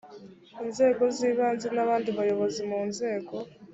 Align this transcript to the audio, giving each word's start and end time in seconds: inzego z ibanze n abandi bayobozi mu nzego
inzego 0.65 1.03
z 1.15 1.17
ibanze 1.29 1.67
n 1.75 1.77
abandi 1.83 2.09
bayobozi 2.17 2.61
mu 2.71 2.79
nzego 2.89 3.35